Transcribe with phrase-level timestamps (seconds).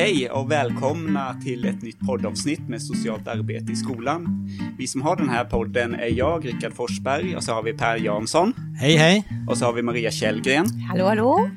[0.00, 4.48] Hej och välkomna till ett nytt poddavsnitt med socialt arbete i skolan.
[4.78, 7.96] Vi som har den här podden är jag, Rickard Forsberg, och så har vi Per
[7.96, 8.54] Jansson.
[8.80, 9.24] Hej hej!
[9.48, 10.66] Och så har vi Maria Källgren.
[10.88, 11.50] Hallå hallå!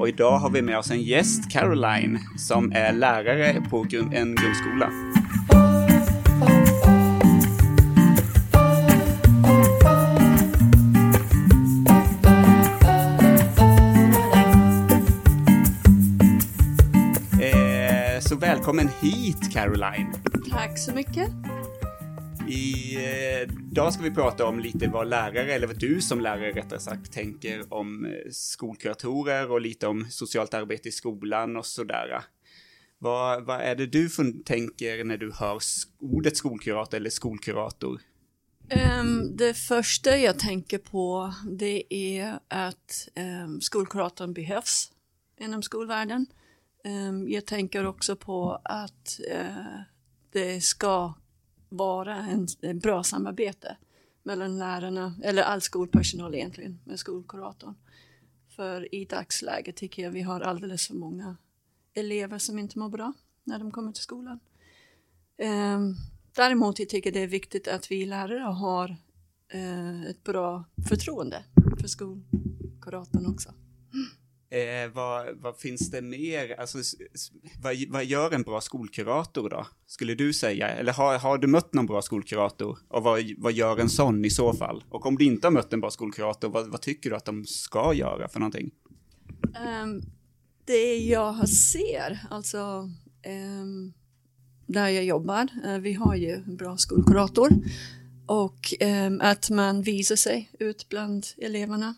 [0.00, 4.90] Och idag har vi med oss en gäst, Caroline, som är lärare på en grundskola.
[18.68, 20.12] Välkommen hit Caroline.
[20.50, 21.30] Tack så mycket.
[22.48, 26.52] I, eh, idag ska vi prata om lite vad lärare, eller vad du som lärare
[26.52, 32.22] rättare sagt, tänker om eh, skolkuratorer och lite om socialt arbete i skolan och sådär.
[32.98, 34.08] Vad, vad är det du
[34.44, 35.58] tänker när du hör
[36.00, 38.00] ordet skolkurator eller skolkurator?
[38.68, 43.08] Ehm, det första jag tänker på det är att
[43.44, 44.92] um, skolkuratorn behövs
[45.40, 46.26] inom skolvärlden.
[46.84, 49.80] Ehm, jag tänker också på att eh,
[50.32, 51.14] det ska
[51.68, 53.76] vara en, en bra samarbete
[54.22, 57.74] mellan lärarna, eller all skolpersonal egentligen, med skolkuratorn.
[58.48, 61.36] För i dagsläget tycker jag vi har alldeles för många
[61.94, 63.12] elever som inte mår bra
[63.44, 64.40] när de kommer till skolan.
[65.36, 65.94] Ehm,
[66.36, 68.96] däremot jag tycker det är viktigt att vi lärare har
[69.48, 71.44] eh, ett bra förtroende
[71.80, 73.54] för skolkuratorn också.
[74.50, 76.60] Eh, vad, vad finns det mer?
[76.60, 76.78] Alltså,
[77.62, 79.66] vad, vad gör en bra skolkurator då?
[79.86, 80.68] Skulle du säga?
[80.68, 82.78] Eller har, har du mött någon bra skolkurator?
[82.88, 84.84] Och vad, vad gör en sån i så fall?
[84.88, 87.44] Och om du inte har mött en bra skolkurator, vad, vad tycker du att de
[87.44, 88.70] ska göra för någonting?
[89.82, 90.02] Um,
[90.64, 92.90] det jag ser, alltså
[93.52, 93.92] um,
[94.66, 97.48] där jag jobbar, uh, vi har ju en bra skolkurator
[98.26, 101.94] och um, att man visar sig ut bland eleverna,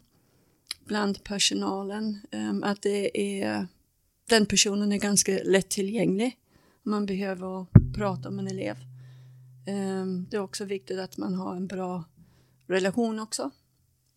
[0.91, 3.67] bland personalen, ehm, att det är
[4.29, 6.39] den personen är ganska lättillgänglig.
[6.83, 8.77] Man behöver prata med en elev.
[9.67, 12.05] Ehm, det är också viktigt att man har en bra
[12.67, 13.51] relation också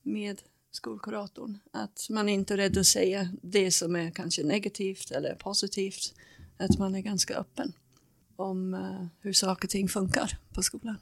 [0.02, 0.42] med
[0.72, 1.60] skolkuratorn.
[1.72, 6.14] Att man inte är rädd att säga det som är kanske negativt eller positivt.
[6.58, 7.74] Att man är ganska öppen
[8.36, 10.98] om eh, hur saker och ting funkar på skolan.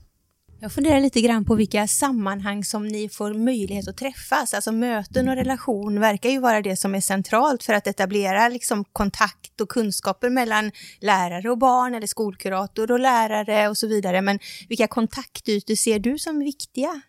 [0.64, 4.54] Jag funderar lite grann på vilka sammanhang som ni får möjlighet att träffas.
[4.54, 8.84] Alltså möten och relation verkar ju vara det som är centralt för att etablera liksom
[8.84, 14.22] kontakt och kunskaper mellan lärare och barn eller skolkurator och lärare och så vidare.
[14.22, 14.40] Men
[14.70, 17.02] vilka kontaktytor ser du som viktiga?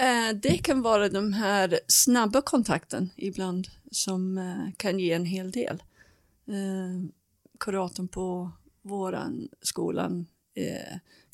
[0.00, 5.50] Eh, det kan vara de här snabba kontakten ibland som eh, kan ge en hel
[5.50, 5.82] del.
[6.48, 7.10] Eh,
[7.60, 8.50] kuratorn på
[8.82, 10.26] våran skolan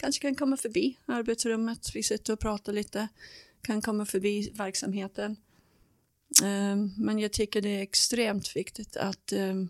[0.05, 3.09] kanske kan komma förbi arbetsrummet, vi sitter och pratar lite,
[3.63, 5.37] kan komma förbi verksamheten.
[6.43, 9.69] Ehm, men jag tycker det är extremt viktigt att ehm,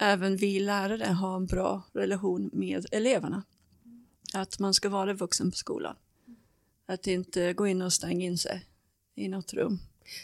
[0.00, 3.42] även vi lärare har en bra relation med eleverna.
[4.32, 5.96] Att man ska vara vuxen på skolan.
[6.86, 8.66] Att inte gå in och stänga in sig
[9.14, 9.78] i något rum.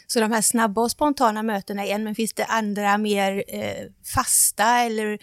[0.07, 3.91] Så de här snabba och spontana mötena är en, men finns det andra mer eh,
[4.03, 5.19] fasta eller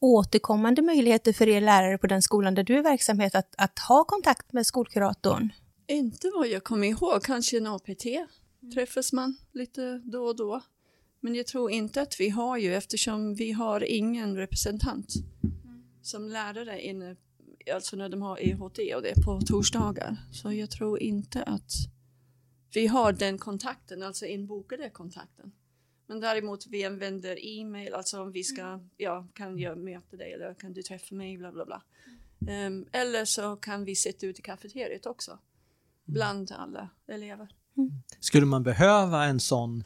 [0.00, 4.04] återkommande möjligheter för er lärare på den skolan där du är verksamhet att, att ha
[4.04, 5.52] kontakt med skolkuratorn?
[5.86, 8.04] Inte vad jag kommer ihåg, kanske en APT
[8.74, 10.62] träffas man lite då och då.
[11.20, 15.12] Men jag tror inte att vi har ju, eftersom vi har ingen representant
[16.02, 17.16] som lärare inne,
[17.74, 20.16] alltså när de har EHT och det på torsdagar.
[20.32, 21.72] Så jag tror inte att
[22.74, 25.52] vi har den kontakten, alltså inbokade kontakten.
[26.10, 30.54] Men däremot vi använder e-mail, alltså om vi ska, ja, kan jag möta dig eller
[30.54, 31.82] kan du träffa mig, bla bla bla.
[32.48, 35.38] Ehm, eller så kan vi sitta ute i kafeteriet också,
[36.04, 37.48] bland alla elever.
[38.20, 39.84] Skulle man behöva en sån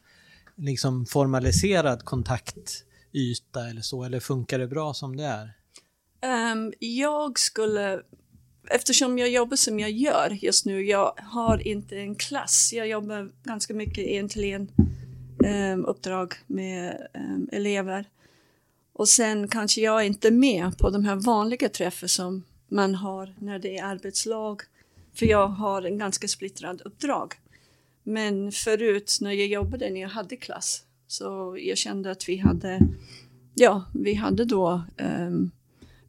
[0.55, 5.53] liksom formaliserad kontaktyta eller så, eller funkar det bra som det är?
[6.21, 8.03] Ehm, jag skulle,
[8.71, 12.71] eftersom jag jobbar som jag gör just nu, jag har inte en klass.
[12.75, 14.71] Jag jobbar ganska mycket en till en
[15.45, 18.09] Ehm, uppdrag med ehm, elever.
[18.93, 23.35] Och sen kanske jag inte är med på de här vanliga träffar som man har
[23.39, 24.63] när det är arbetslag.
[25.15, 27.35] För jag har en ganska splittrad uppdrag.
[28.03, 32.81] Men förut när jag jobbade, när jag hade klass, så jag kände att vi hade,
[33.55, 35.51] ja, vi hade då ehm,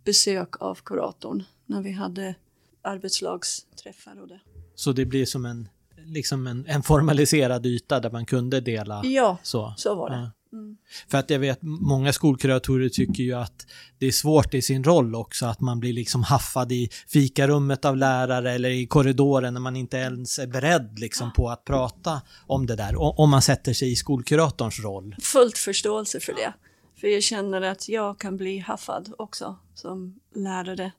[0.04, 2.36] besök av kuratorn när vi hade
[2.82, 4.40] arbetslagsträffar och det.
[4.76, 5.70] Så det blir som en,
[6.06, 9.74] liksom en, en formaliserad yta där man kunde dela Ja, så?
[9.78, 10.32] så var det.
[10.56, 10.78] Mm.
[11.08, 13.68] För att jag vet, många skolkuratorer tycker ju att
[14.00, 17.98] det är svårt i sin roll också, att man blir liksom haffad i fikarummet av
[17.98, 22.66] lärare eller i korridoren när man inte ens är beredd liksom på att prata om
[22.66, 25.16] det där, om man sätter sig i skolkuratorns roll.
[25.22, 26.54] Fullt förståelse för det.
[27.00, 30.92] För jag känner att jag kan bli haffad också som lärare.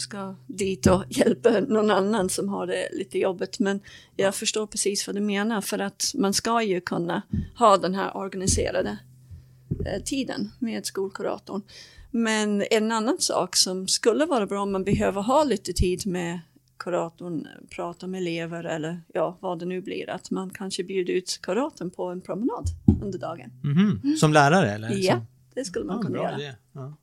[0.00, 3.58] Ska dit och hjälpa någon annan som har det lite jobbigt.
[3.58, 3.80] Men
[4.16, 7.22] jag förstår precis vad du menar för att man ska ju kunna
[7.58, 8.98] ha den här organiserade
[9.86, 11.62] eh, tiden med skolkuratorn.
[12.10, 16.40] Men en annan sak som skulle vara bra om man behöver ha lite tid med
[16.76, 21.38] kuratorn, prata med elever eller ja, vad det nu blir, att man kanske bjuder ut
[21.42, 22.64] kuratorn på en promenad
[23.02, 23.50] under dagen.
[23.62, 24.16] Mhm.
[24.16, 24.90] Som lärare eller?
[24.92, 25.20] Ja,
[25.54, 26.54] det skulle man Ja, kunna göra.
[26.72, 26.96] Ja.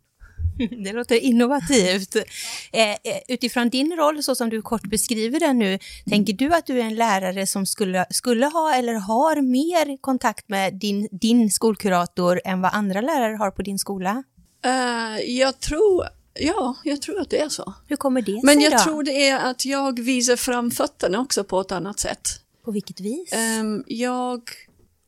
[0.84, 2.16] Det låter innovativt.
[2.16, 2.96] Eh, eh,
[3.28, 6.84] utifrån din roll, så som du kort beskriver den nu, tänker du att du är
[6.84, 12.62] en lärare som skulle, skulle ha eller har mer kontakt med din, din skolkurator än
[12.62, 14.24] vad andra lärare har på din skola?
[14.66, 16.04] Eh, jag tror,
[16.40, 17.74] ja, jag tror att det är så.
[17.88, 18.78] Hur kommer det Men sig jag då?
[18.78, 22.30] tror det är att jag visar fram fötterna också på ett annat sätt.
[22.66, 23.34] På vilket vis?
[23.34, 24.42] Ehm, jag,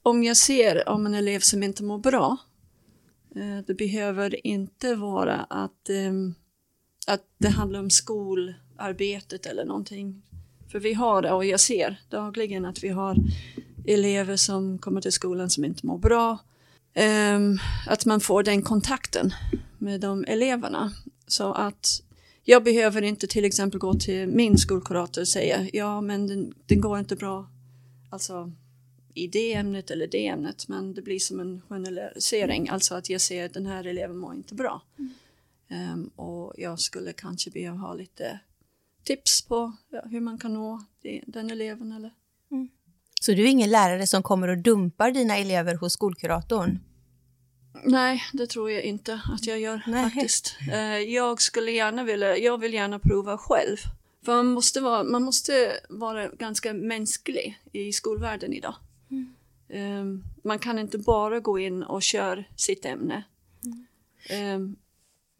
[0.04, 2.38] om jag ser om en elev som inte mår bra,
[3.36, 6.34] Eh, det behöver inte vara att, ehm,
[7.08, 10.22] att det handlar om skolarbetet eller någonting.
[10.72, 13.18] För vi har, och jag ser dagligen att vi har
[13.88, 16.38] elever som kommer till skolan som inte mår bra.
[16.94, 19.34] Ehm, att man får den kontakten
[19.78, 20.94] med de eleverna.
[21.28, 22.04] Så att
[22.44, 26.82] jag behöver inte till exempel gå till min skolkurator och säga ja men den, den
[26.82, 27.48] går inte bra
[28.10, 28.52] alltså
[29.14, 33.22] i det ämnet eller det ämnet men det blir som en generalisering alltså att jag
[33.22, 34.82] ser att den här eleven mår inte bra
[35.70, 38.40] Ehm, och jag skulle kanske behöva ha lite
[39.04, 42.12] tips på ja, hur man kan nå det, den eleven eller
[43.22, 46.80] Så du är ingen lärare som kommer och dumpar dina elever hos skolkuratorn?
[47.84, 50.04] Nej, det tror jag inte att jag gör Nej.
[50.04, 50.56] faktiskt.
[50.72, 53.78] Eh, jag skulle gärna vilja, jag vill gärna prova själv.
[54.26, 58.76] För man måste vara, man måste vara ganska mänsklig i skolvärlden idag.
[59.70, 60.04] Eh,
[60.44, 63.24] man kan inte bara gå in och köra sitt ämne.
[64.30, 64.60] Eh,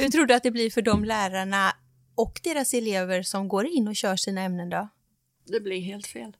[0.00, 1.72] Hur tror du att det blir för de lärarna
[2.14, 4.88] och deras elever som går in och kör sina ämnen då?
[5.48, 6.36] det blir helt fel.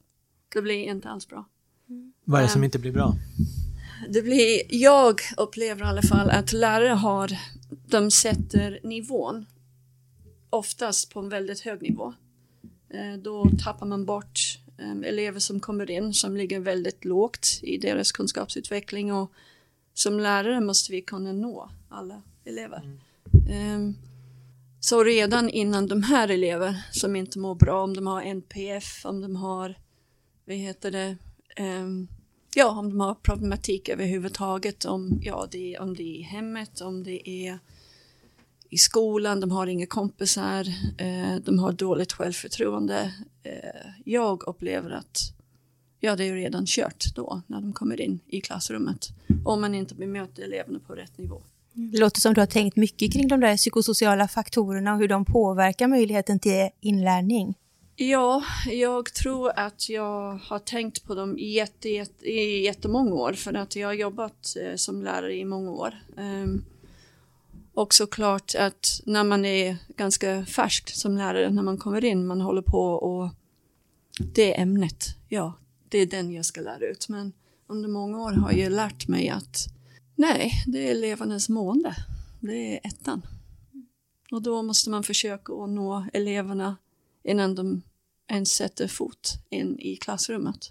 [0.55, 1.45] Det blir inte alls bra.
[2.25, 2.65] Vad är det som Ehm.
[2.65, 3.15] inte blir bra?
[4.09, 7.31] Det blir, jag upplever i alla fall att lärare har,
[7.89, 9.47] de sätter nivån
[10.51, 12.15] oftast på en väldigt hög nivå.
[13.23, 14.56] Då tappar man bort
[15.05, 19.33] elever som kommer in som ligger väldigt lågt i deras kunskapsutveckling och
[19.95, 22.99] som lärare måste vi kunna nå alla elever.
[23.51, 23.91] Eh,
[24.81, 29.21] Så redan innan de här elever som inte mår bra, om de har NPF, om
[29.21, 29.75] de har,
[30.45, 31.17] vad heter det,
[31.57, 32.09] ehm,
[32.55, 37.05] ja, om de har problematik överhuvudtaget, om, ja, det, om det är i hemmet, om
[37.05, 37.59] det är
[38.71, 40.67] i skolan, de har inga kompisar,
[40.99, 43.13] eh, de har dåligt självförtroende.
[43.43, 45.19] Eh, jag upplever att
[46.01, 49.09] ja, det är redan kört då när de kommer in i klassrummet.
[49.45, 51.43] Om man inte bemöter eleverna på rätt nivå.
[51.73, 55.25] Det låter som du har tänkt mycket kring de där psykosociala faktorerna och hur de
[55.25, 57.55] påverkar möjligheten till inlärning.
[57.97, 63.55] Ja, jag tror att jag har tänkt på dem i, jätte, jätte, jättemånga år för
[63.55, 65.95] att jag har jobbat eh, som lärare i många år.
[66.19, 66.65] Ehm,
[67.77, 72.41] och såklart att när man är ganska färsk som lärare, när man kommer in, man
[72.41, 73.31] håller på och
[74.35, 75.53] det ämnet, ja,
[75.89, 77.09] det är den jag ska lära ut.
[77.09, 77.33] Men
[77.67, 79.67] under många år har jag lärt mig att
[80.15, 81.95] nej, det är elevernas mående.
[82.41, 83.27] Det är ettan.
[84.31, 86.77] Och då måste man försöka att nå eleverna
[87.25, 87.83] innan de
[88.29, 90.71] ens sätter fot in i klassrummet.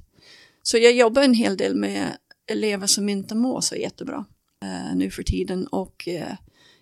[0.64, 4.26] Så jag jobbar en hel del med elever som inte mår så jättebra
[4.62, 6.36] eh, nu för tiden och eh,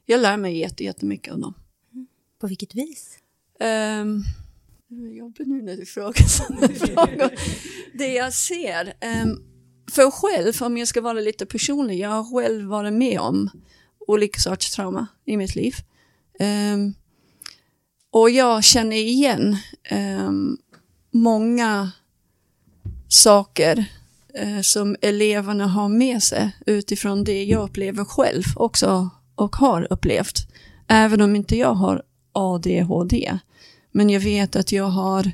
[0.06, 1.54] jag lär mig jätte, jättemycket av dem.
[2.40, 3.18] På vilket vis?
[4.02, 4.24] Um,
[5.18, 7.32] jobbigt nu när du frågar sådana frågor.
[7.94, 8.94] Det jag ser,
[9.24, 9.44] um,
[9.92, 13.50] för själv, om jag ska vara lite personlig, jag har själv varit med om
[14.08, 15.76] olika sorts trauma i mitt liv.
[16.40, 16.94] Ehm,
[18.12, 20.58] och jag känner igen ehm,
[21.12, 21.92] många
[23.08, 23.86] saker
[24.34, 30.48] eh, som eleverna har med sig utifrån det jag upplever själv också och har upplevt.
[30.88, 33.40] Även om inte jag har ADHD.
[33.92, 35.32] Men jag vet att jag har,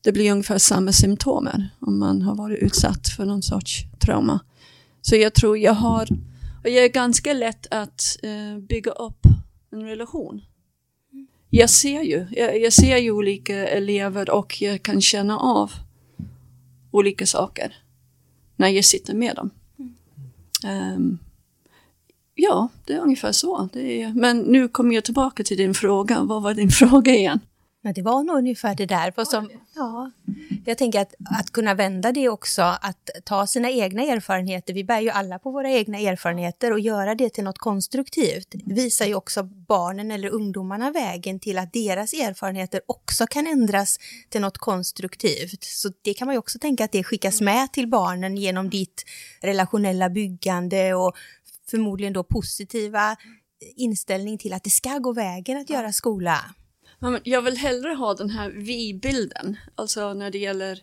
[0.00, 4.40] det blir ungefär samma symptomer om man har varit utsatt för någon sorts trauma.
[5.02, 6.08] Så jag tror jag har,
[6.64, 9.26] och jag är ganska lätt att eh, bygga upp
[9.70, 10.42] en relation.
[11.50, 15.72] Jag ser ju, jag, jag ser ju olika elever och jag kan känna av
[16.90, 17.76] olika saker
[18.56, 19.50] när jag sitter med dem.
[20.64, 21.18] Ehm,
[22.36, 23.68] ja, det är ungefär så.
[23.72, 26.22] Det är, men nu kommer jag tillbaka till din fråga.
[26.22, 27.40] Vad var din fråga igen?
[27.86, 29.10] Ja, det var nog ungefär det där.
[29.10, 30.10] För som, ja,
[30.64, 35.00] jag tänker att, att kunna vända det också, att ta sina egna erfarenheter, vi bär
[35.00, 39.42] ju alla på våra egna erfarenheter och göra det till något konstruktivt visar ju också
[39.42, 45.64] barnen eller ungdomarna vägen till att deras erfarenheter också kan ändras till något konstruktivt.
[45.64, 49.04] Så det kan man ju också tänka att det skickas med till barnen genom ditt
[49.40, 51.16] relationella byggande och
[51.70, 53.16] förmodligen då positiva
[53.76, 56.54] inställning till att det ska gå vägen att göra skola.
[57.24, 60.82] Jag vill hellre ha den här vi-bilden, alltså när det gäller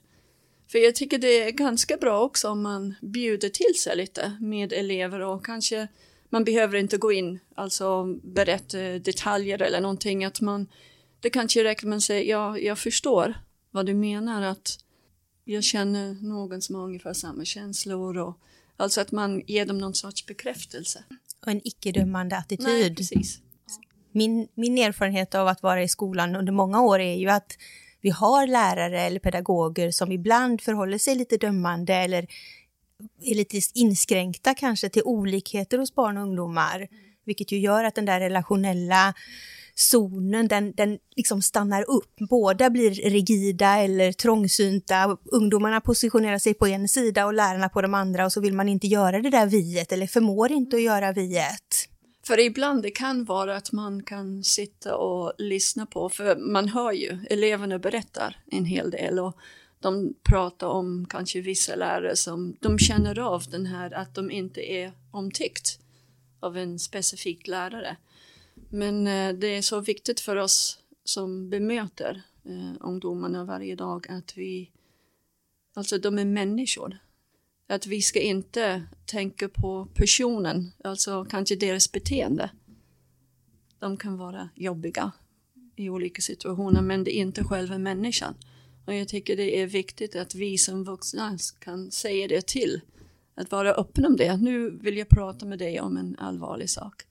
[0.68, 4.74] för jag tycker det är ganska bra också om man bjuder till sig lite med
[4.74, 5.88] elever och kanske
[6.30, 10.68] man behöver inte gå in, alltså berätta detaljer eller någonting, att man,
[11.20, 13.34] det kanske räcker med att säga, ja, jag förstår
[13.72, 14.80] vad du menar, att
[15.44, 18.40] jag känner någon som har ungefär samma känslor och
[18.78, 21.04] alltså att man ger dem någon sorts bekräftelse.
[21.42, 22.68] Och en icke-dömande attityd.
[22.68, 23.44] Nej, precis
[24.14, 27.58] min, min erfarenhet av att vara i skolan under många år är ju att
[28.02, 32.28] vi har lärare eller pedagoger som ibland förhåller sig lite dömande eller
[33.22, 36.88] är lite inskränkta kanske till olikheter hos barn och ungdomar.
[37.26, 39.14] Vilket ju gör att den där relationella
[39.76, 42.14] zonen, den, den liksom stannar upp.
[42.30, 45.18] Båda blir rigida eller trångsynta.
[45.26, 48.70] Ungdomarna positionerar sig på en sida och lärarna på de andra och så vill man
[48.70, 51.90] inte göra det där viet eller förmår inte att göra viet.
[52.26, 56.92] För ibland det kan vara att man kan sitta och lyssna på, för man hör
[56.92, 59.38] ju eleverna berättar en hel del och
[59.80, 64.62] de pratar om kanske vissa lärare som de känner av den här att de inte
[64.74, 65.80] är omtyckt
[66.40, 67.98] av en specifik lärare.
[68.76, 74.38] Men eh, det är så viktigt för oss som bemöter eh, ungdomarna varje dag att
[74.38, 74.72] vi,
[75.74, 76.98] alltså de är människor
[77.68, 82.50] att vi ska inte tänka på personen, alltså kanske deras beteende.
[83.80, 85.12] De kan vara jobbiga
[85.76, 88.36] i olika situationer, men det är inte själva människan.
[88.86, 92.82] Och jag tycker det är viktigt att vi som vuxna kan säga det till.
[93.36, 94.38] Att vara öppen om det.
[94.38, 97.04] Nu vill jag prata med dig om en allvarlig sak.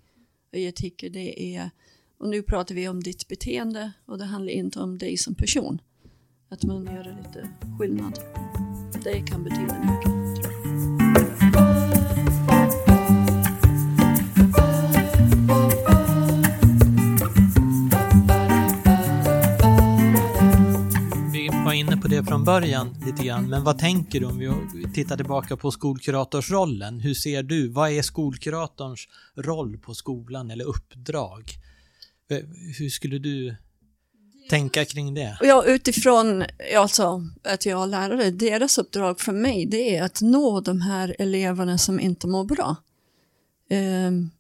[0.52, 1.70] Och jag tycker det är,
[2.18, 5.80] och nu pratar vi om ditt beteende och det handlar inte om dig som person.
[6.48, 8.18] Att man gör lite skillnad.
[9.04, 10.12] Det kan betyda mycket.
[21.82, 24.38] Inne på det från början lite grann, men vad tänker du om
[24.74, 27.00] vi tittar tillbaka på skolkuratorsrollen?
[27.00, 27.68] Hur ser du?
[27.68, 31.50] Vad är skolkuratorns roll på skolan eller uppdrag?
[32.78, 33.56] Hur skulle du
[34.50, 35.38] tänka kring det?
[35.40, 36.44] Ja, utifrån
[36.78, 41.16] alltså, att jag är lärare, deras uppdrag för mig det är att nå de här
[41.18, 42.76] eleverna som inte mår bra.
[43.70, 44.30] Ehm,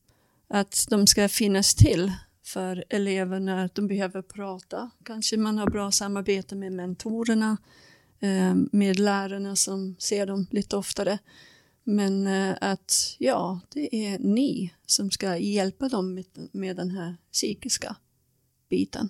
[0.48, 2.12] att de ska finnas till
[2.44, 4.90] för eleverna, de behöver prata.
[5.04, 7.56] Kanske man har bra samarbete med mentorerna,
[8.20, 11.18] eh, med lärarna som ser dem lite oftare.
[11.84, 17.16] Men eh, att ja, det är ni som ska hjälpa dem med, med den här
[17.32, 17.96] psykiska
[18.70, 19.08] biten.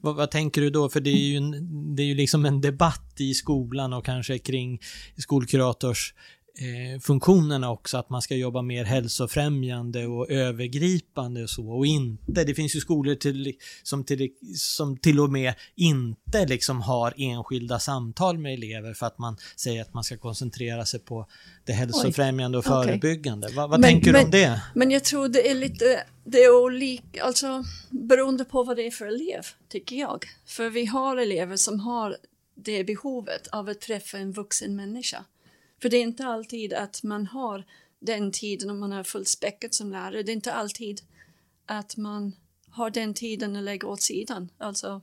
[0.00, 0.88] Vad, vad, tänker du då?
[0.88, 4.38] För det är ju, en, det är ju liksom en debatt i skolan och kanske
[4.38, 4.80] kring
[5.16, 6.14] skolkurators
[6.60, 11.70] eh, funktionerna också, att man ska jobba mer hälsofrämjande och övergripande och så.
[11.70, 16.80] Och inte, det finns ju skolor till, som, till, som till och med inte liksom
[16.80, 21.26] har enskilda samtal med elever för att man säger att man ska koncentrera sig på
[21.64, 23.46] det hälsofrämjande och förebyggande.
[23.46, 23.56] Okay.
[23.56, 24.62] Vad, vad men, tänker du om det?
[24.74, 28.90] Men jag tror det är lite, det är olika, alltså beroende på vad det är
[28.90, 30.24] för elev, tycker jag.
[30.46, 32.16] För vi har elever som har
[32.54, 35.24] det behovet av att träffa en vuxen människa.
[35.82, 37.64] För det är inte alltid att man har
[38.00, 40.22] den tiden om man är fullspäckad som lärare.
[40.22, 41.00] Det är inte alltid
[41.66, 42.36] att man
[42.70, 44.48] har den tiden att lägga åt sidan.
[44.58, 45.00] Alltså,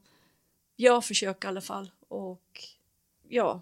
[0.76, 2.64] jag försöker i alla fall och
[3.28, 3.62] ja,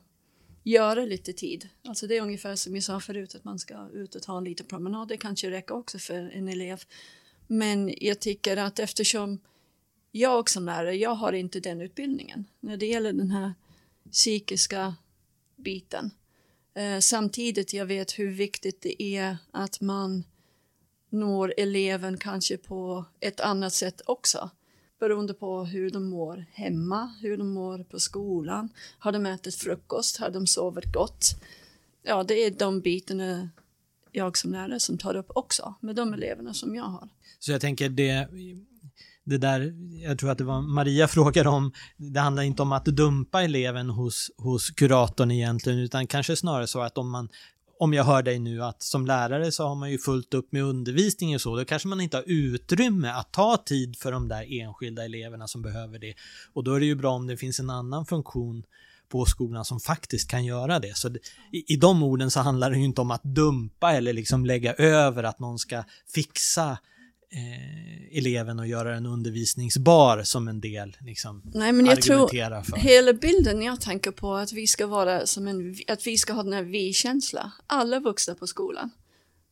[0.64, 1.70] göra lite tid.
[1.88, 4.44] Alltså det är ungefär som jag sa förut att man ska ut och ta en
[4.44, 5.08] liten promenad.
[5.08, 6.84] Det kanske räcker också för en elev.
[7.48, 9.40] Men jag tycker att eftersom
[10.12, 13.54] jag som lärare, jag har inte den utbildningen när det gäller den här
[14.12, 14.96] psykiska
[15.56, 16.12] biten
[16.76, 20.24] Eh, samtidigt jag vet hur viktigt det är att man
[21.10, 24.50] når eleven kanske på ett annat sätt också.
[25.00, 28.70] Beroende på hur de mår hemma, hur de mår på skolan.
[29.00, 30.18] Har de ätit frukost?
[30.18, 31.26] Har de sovit gott?
[32.04, 33.50] Ja, det är de bitarna
[34.12, 37.10] jag som lärare som tar upp också med de eleverna som jag har.
[37.40, 38.28] Så jag tänker det
[39.26, 42.86] det där, jag tror att det var Maria frågade om, det handlar inte om att
[42.86, 47.30] dumpa eleven hos, hos kuratorn egentligen, utan kanske snarare så att om man
[47.80, 50.64] om jag hör dig nu att som lärare så har man ju fullt upp med
[50.64, 54.62] undervisning och så, då kanske man inte har utrymme att ta tid för de där
[54.62, 56.14] enskilda eleverna som behöver det.
[56.54, 58.64] Och då är det ju bra om det finns en annan funktion
[59.10, 60.98] på skolan som faktiskt kan göra det.
[60.98, 61.10] Så
[61.52, 64.74] i, i de orden så handlar det ju inte om att dumpa eller liksom lägga
[64.74, 66.78] över att någon ska fixa
[67.36, 72.28] eh, eleven och göra den undervisningsbar som en del liksom Nej, men jag tror
[72.64, 72.78] för.
[72.78, 76.44] hela bilden jag tänker på att vi ska vara som en, att vi ska ha
[76.44, 77.52] den här vi-känsla.
[77.68, 78.90] Alla vuxna på skolan.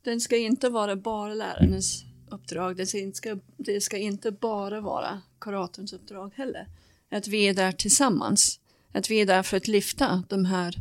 [0.04, 2.78] Den ska inte vara bara lärarens uppdrag.
[2.78, 6.68] Det ska, inte, det ska inte bara vara kuratorns uppdrag heller.
[7.12, 8.60] Att vi är där tillsammans.
[8.92, 10.76] Att vi är där för att lyfta de här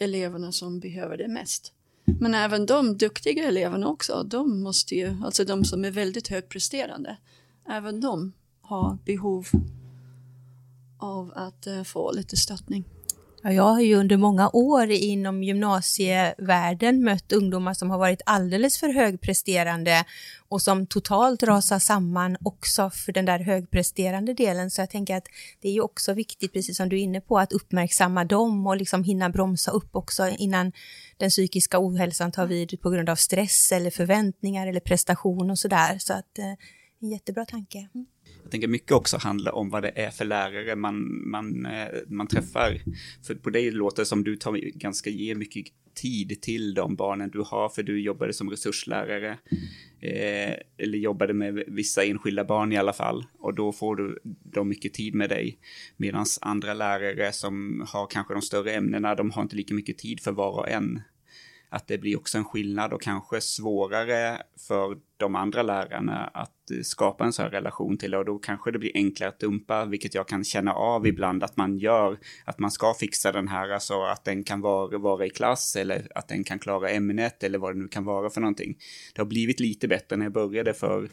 [0.00, 1.72] eleverna som behöver det mest.
[2.06, 7.16] Men även de duktiga eleverna också, de måste ju, alltså de som är väldigt högpresterande,
[7.68, 9.46] även de har behov
[10.98, 12.84] av att eh, få lite stöttning.
[13.46, 18.78] Ja, jag har ju under många år inom gymnasievärlden mött ungdomar som har varit alldeles
[18.78, 20.04] för högpresterande
[20.48, 24.70] och som totalt rasar samman också för den där högpresterande delen.
[24.70, 25.26] Så jag tänker att
[25.60, 28.76] det är ju också viktigt, precis som du är inne på, att uppmärksamma dem och
[28.76, 30.72] liksom hinna bromsa upp också innan
[31.16, 35.98] den psykiska ohälsan tar vid på grund av stress eller förväntningar eller prestation och sådär.
[35.98, 36.54] Så att eh,
[37.00, 37.88] en jättebra tanke.
[37.94, 38.06] Mm.
[38.46, 42.26] Jag tänker mycket också handla om vad det är för lärare man, man, eh, man
[42.26, 42.80] träffar.
[43.26, 47.30] För på dig låter det som du tar ganska, ger mycket tid till de barnen
[47.30, 49.38] du har, för du jobbade som resurslärare.
[50.00, 53.24] Eh, eller jobbade med vissa enskilda barn i alla fall.
[53.38, 54.18] Och då får du
[54.52, 55.58] de mycket tid med dig.
[55.96, 60.20] Medan andra lärare som har kanske de större ämnena, de har inte lika mycket tid
[60.20, 61.00] för var och en
[61.68, 66.80] att det blir också en skillnad och kanske svårare för de andra lärarna att eh,
[66.82, 68.18] skapa en sån här relation till det.
[68.18, 71.56] Och då kanske det blir enklare att dumpa, vilket jag kan känna av ibland att
[71.56, 75.30] man gör, att man ska fixa den här, alltså att den kan vara, vara i
[75.30, 78.78] klass eller att den kan klara ämnet eller vad det nu kan vara för någonting.
[79.14, 80.16] Det har blivit lite bättre.
[80.16, 81.10] När jag började för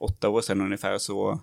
[0.00, 1.40] åtta år sedan ungefär så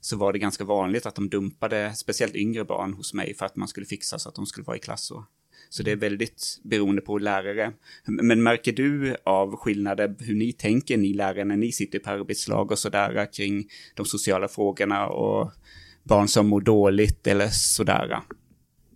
[0.00, 3.56] så var det ganska vanligt att de dumpade speciellt yngre barn hos mig för att
[3.56, 5.24] man skulle fixa så att de skulle vara i klass och
[5.68, 7.72] så det är väldigt beroende på lärare.
[8.04, 12.72] Men märker du av skillnader hur ni tänker, ni lärare, när ni sitter på arbetslag
[12.72, 15.52] och sådär kring de sociala frågorna och
[16.02, 18.20] barn som mår dåligt eller sådär?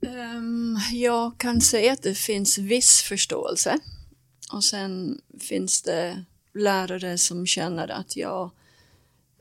[0.00, 3.78] Um, jag kan säga att det finns viss förståelse.
[4.52, 8.50] Och sen finns det lärare som känner att ja,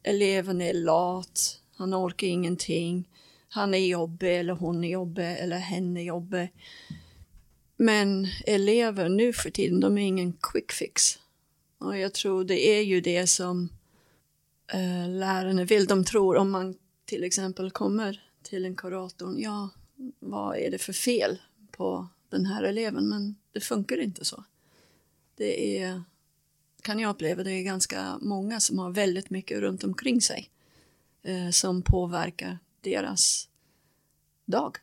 [0.03, 3.07] eleven är lat, han orkar ingenting,
[3.49, 6.49] han är jobbig eller hon är jobbig eller hen är jobbig.
[7.81, 11.19] Men elever nu för tiden, de är ingen quick fix.
[11.77, 13.69] Och jag tror det är ju det som
[14.73, 15.85] eh, lärarna vill.
[15.85, 19.69] De tror om man till exempel kommer till en kurator, ja,
[20.19, 21.41] vad är det för fel
[21.71, 23.09] på den här eleven?
[23.09, 24.43] Men det funkar inte så.
[25.35, 26.03] Det är,
[26.81, 30.49] kan jag uppleva, det är ganska många som har väldigt mycket runt omkring sig
[31.23, 33.49] eh, som påverkar deras
[34.45, 34.77] dag.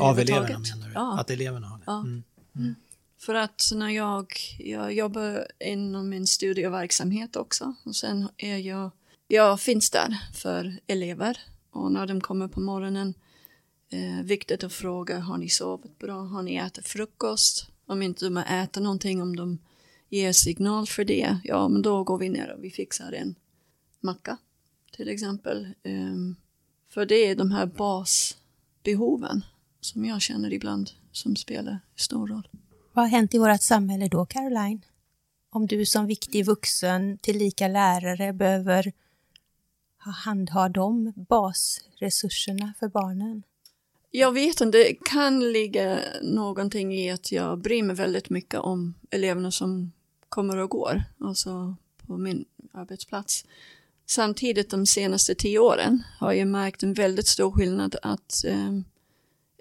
[0.00, 0.92] Av eleverna menar du?
[0.94, 1.20] Ja.
[1.20, 1.84] Att eleverna har det?
[1.86, 2.00] Ja.
[2.00, 2.22] Mm.
[2.56, 2.74] Mm.
[3.18, 8.90] För att när jag, jag jobbar inom min studieverksamhet också och sen är jag,
[9.28, 11.38] jag finns där för elever
[11.70, 13.14] och när de kommer på morgonen
[13.90, 17.68] eh, viktigt att fråga har ni sovit bra, har ni ätit frukost?
[17.86, 19.58] Om inte de har ätit någonting, om de
[20.08, 23.34] ger signal för det, ja men då går vi ner och vi fixar en
[24.00, 24.36] macka
[24.96, 25.68] till exempel.
[25.84, 26.36] Um,
[26.88, 29.44] för det är de här basbehoven
[29.84, 32.48] som jag känner ibland som spelar stor roll.
[32.92, 34.80] Vad har hänt i vårt samhälle då, Caroline?
[35.50, 38.92] Om du som viktig vuxen, tillika lärare, behöver
[39.96, 43.42] handha de basresurserna för barnen?
[44.10, 48.94] Jag vet inte, det kan ligga någonting i att jag bryr mig väldigt mycket om
[49.10, 49.92] eleverna som
[50.28, 53.44] kommer och går, alltså på min arbetsplats.
[54.06, 58.80] Samtidigt de senaste tio åren har jag märkt en väldigt stor skillnad att eh,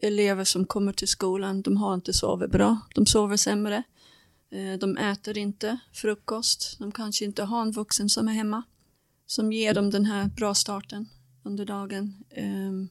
[0.03, 3.83] elever som kommer till skolan, de har inte sovit bra, de sover sämre.
[4.51, 8.63] Eh, de äter inte frukost, de kanske inte har en vuxen som är hemma
[9.25, 11.09] som ger dem den här bra starten
[11.43, 12.23] under dagen.
[12.29, 12.89] Ehm,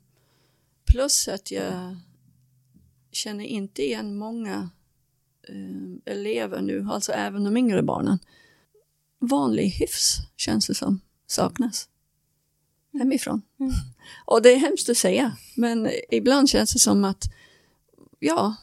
[0.85, 1.97] plus att jag
[3.13, 4.71] känner inte igen många
[5.49, 8.19] ehm, elever nu, alltså även de yngre barnen.
[9.19, 11.89] Vanlig hyfs känns det som saknas
[12.99, 13.43] hemifrån.
[13.61, 13.73] Mm.
[14.25, 17.25] Och det är hemskt att säga, men ibland känns det som att,
[18.19, 18.55] ja,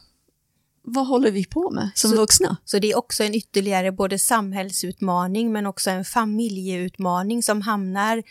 [0.82, 2.56] vad håller vi på med som så, vuxna?
[2.64, 8.22] Så det är också en ytterligare både samhällsutmaning men också en familjeutmaning som hamnar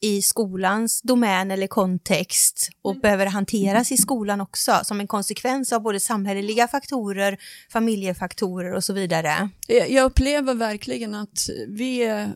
[0.00, 5.82] i skolans domän eller kontext och behöver hanteras i skolan också som en konsekvens av
[5.82, 7.38] både samhälleliga faktorer,
[7.72, 9.50] familjefaktorer och så vidare.
[9.68, 12.26] Jag upplever verkligen att vi,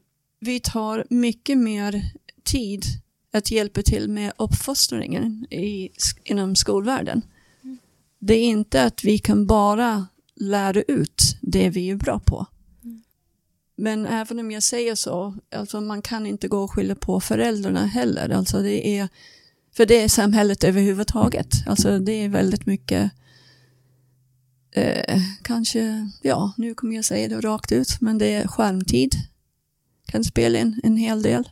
[0.41, 2.03] vi tar mycket mer
[2.45, 2.85] tid
[3.33, 5.91] att hjälpa till med uppfostringen i,
[6.25, 7.23] inom skolvärlden.
[8.19, 12.47] Det är inte att vi kan bara lära ut det vi är bra på.
[13.77, 17.87] Men även om jag säger så, alltså man kan inte gå och skylla på föräldrarna
[17.87, 18.29] heller.
[18.29, 19.09] Alltså det är,
[19.73, 21.49] för det är samhället överhuvudtaget.
[21.67, 23.11] Alltså det är väldigt mycket,
[24.73, 29.15] eh, kanske, ja, nu kommer jag säga det rakt ut, men det är skärmtid.
[30.07, 31.49] Kan spela in en hel del.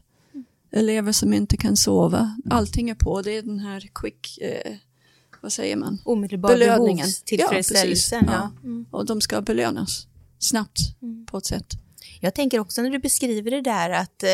[0.70, 2.36] Elever som inte kan sova.
[2.50, 4.72] Allting är på, det är den här quick, eh,
[5.40, 5.98] vad säger man?
[6.04, 6.96] Omedelbar Belöningen.
[6.96, 8.24] behovstillfredsställelsen.
[8.26, 8.64] Ja, Ja, precis.
[8.64, 8.86] Mm.
[8.90, 10.06] Och de ska belönas
[10.38, 10.78] snabbt
[11.26, 11.66] på ett sätt.
[12.20, 14.28] Jag tänker också när du beskriver det där att eh,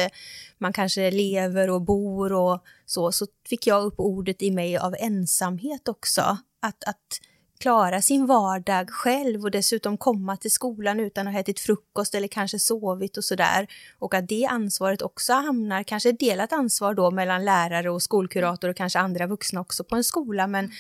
[0.59, 4.95] man kanske lever och bor och så, så fick jag upp ordet i mig av
[4.99, 6.39] ensamhet också.
[6.61, 7.21] Att, att
[7.65, 12.29] klara sin vardag själv och dessutom komma till skolan utan att ha ätit frukost eller
[12.29, 13.67] kanske sovit och sådär.
[13.99, 18.77] Och att det ansvaret också hamnar, kanske delat ansvar då mellan lärare och skolkurator och
[18.77, 20.71] kanske andra vuxna också på en skola, men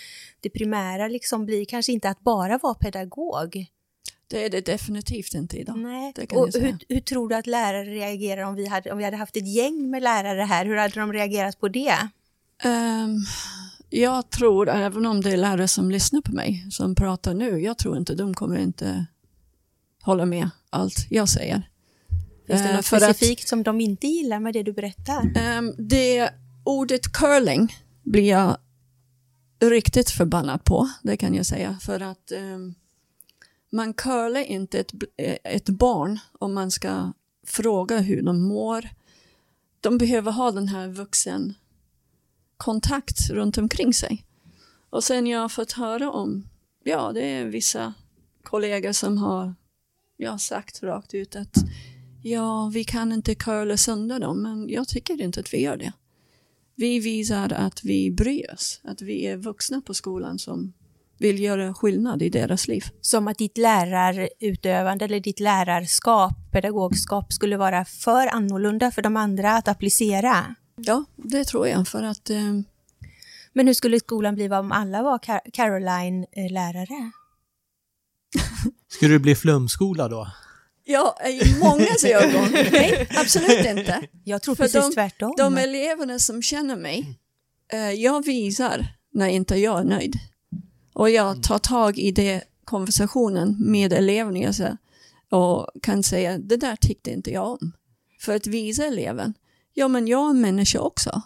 [0.40, 3.66] det primära liksom blir kanske inte att bara vara pedagog.
[4.29, 5.79] Det är det definitivt inte idag.
[5.79, 6.12] Nej.
[6.31, 9.37] Och hur, hur tror du att lärare reagerar om vi, hade, om vi hade haft
[9.37, 10.64] ett gäng med lärare här?
[10.64, 12.09] Hur hade de reagerat på det?
[12.62, 13.16] Ehm,
[14.00, 17.78] jag tror, även om det är lärare som lyssnar på mig, som pratar nu, jag
[17.78, 19.07] tror inte de kommer inte
[20.02, 21.70] hålla med allt jag säger.
[22.46, 25.33] Finns det Eh, något för att- specifikt som de inte gillar med det du berättar?
[25.37, 26.30] Ehm, det
[26.64, 28.57] ordet curling blir jag
[29.61, 31.78] riktigt förbannad på, det kan jag säga.
[31.83, 32.74] För att ehm,
[33.72, 37.12] man curlar inte ett, eh, ett barn om man ska
[37.46, 38.88] fråga hur de mår.
[39.80, 41.54] De behöver ha den här vuxen
[42.56, 44.24] kontakt runt omkring sig.
[44.90, 46.48] Och sen jag har fått höra om,
[46.84, 47.94] ja det är vissa
[48.42, 49.54] kollegor som har
[50.16, 51.56] ja, sagt rakt ut att
[52.22, 55.92] ja, vi kan inte curla sönder dem, men jag tycker inte att vi gör det.
[56.76, 60.72] Vi visar att vi bryr oss, att vi är vuxna på skolan som
[61.18, 62.84] vill göra skillnad i deras liv.
[63.00, 69.52] Som att ditt lärarutövande eller ditt lärarskap, pedagogskap, skulle vara för annorlunda för de andra
[69.52, 70.54] att applicera.
[70.76, 72.60] Ja, det tror jag, för att eh,
[73.52, 77.10] Men hur skulle skolan bli om alla var Car- Caroline-lärare?
[78.88, 80.28] Skulle det bli flumskola då?
[80.84, 84.02] ja, i mångas ögon, nej, absolut inte.
[84.24, 85.34] Jag tror För precis tvärtom.
[85.37, 87.18] De eleverna som känner mig,
[87.72, 90.14] eh, jag visar när inte jag är nöjd.
[90.92, 94.78] Och jag tar tag i det konversationen med eleverna
[95.30, 97.72] och kan säga det där tyckte inte jag om.
[98.20, 99.34] För att visa eleven,
[99.74, 101.22] ja men jag är en människa också.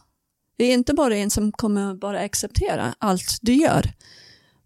[0.56, 3.92] Det är inte bara en som kommer bara acceptera allt du gör.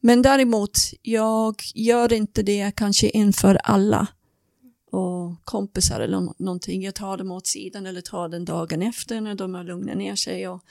[0.01, 4.07] Men däremot, jag gör inte det kanske inför alla
[4.91, 6.83] och kompisar eller någonting.
[6.83, 10.17] Jag tar dem åt sidan eller tar den dagen efter när de har lugnat ner
[10.17, 10.65] sig och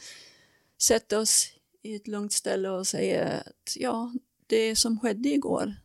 [0.81, 1.47] sätter oss
[1.83, 4.13] i ett lugnt ställe och säger att ja,
[4.47, 5.75] det som skedde igår,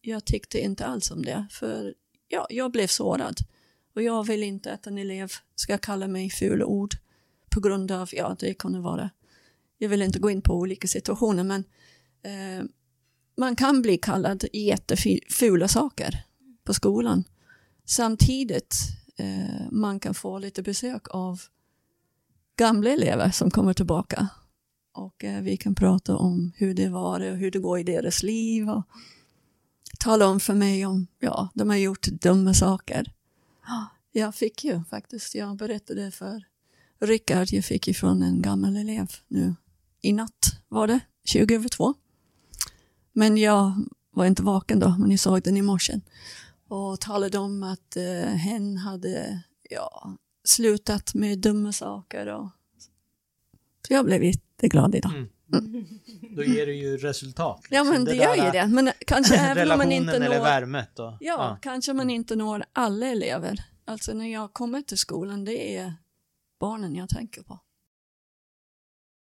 [0.00, 1.94] jag tyckte inte alls om det för
[2.28, 3.36] ja, jag blev sårad
[3.94, 6.94] och jag vill inte att en elev ska kalla mig fula ord
[7.50, 9.10] på grund av, ja det kunde vara,
[9.78, 11.64] jag vill inte gå in på olika situationer men
[12.22, 12.64] eh,
[13.36, 16.24] man kan bli kallad jättefula saker
[16.64, 17.24] på skolan.
[17.84, 18.74] Samtidigt
[19.16, 21.40] eh, man kan få lite besök av
[22.56, 24.28] gamla elever som kommer tillbaka.
[24.92, 28.22] Och eh, vi kan prata om hur det var och hur det går i deras
[28.22, 28.84] liv och
[29.98, 33.12] tala om för mig om, ja, de har gjort dumma saker.
[34.12, 36.44] Jag fick ju faktiskt, jag berättade för
[37.00, 39.54] Rickard, jag fick ifrån en gammal elev nu
[40.00, 41.94] i natt var det, 20 över två.
[43.12, 43.72] Men jag
[44.10, 46.00] var inte vaken då, men jag såg den i morse
[46.68, 52.26] och talade om att eh, hen hade ja, slutat med dumma saker.
[52.26, 52.48] Och...
[53.86, 55.12] Så jag blev jätteglad idag.
[55.12, 55.28] Mm.
[56.36, 57.60] Då ger det ju resultat.
[57.70, 57.94] Ja liksom.
[57.94, 58.66] men det, gör ju det.
[58.66, 61.18] Men kanske även om man inte eller når, värmet då.
[61.20, 63.64] ja, kanske man inte når alla elever.
[63.84, 65.94] Alltså när jag kommer till skolan, det är
[66.60, 67.60] barnen jag tänker på.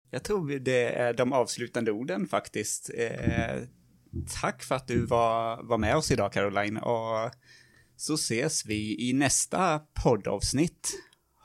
[0.09, 2.89] Jag tror det är de avslutande orden faktiskt.
[2.97, 3.63] Eh,
[4.41, 7.31] tack för att du var, var med oss idag Caroline och
[7.95, 10.93] så ses vi i nästa poddavsnitt.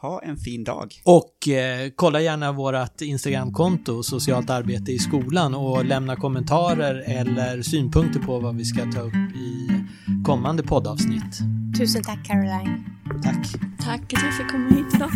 [0.01, 0.95] Ha en fin dag.
[1.05, 8.21] Och eh, kolla gärna vårt Instagramkonto, socialt arbete i skolan och lämna kommentarer eller synpunkter
[8.21, 9.69] på vad vi ska ta upp i
[10.25, 11.39] kommande poddavsnitt.
[11.79, 12.85] Tusen tack Caroline.
[13.23, 13.47] Tack.
[13.85, 15.11] Tack att jag fick komma hit idag.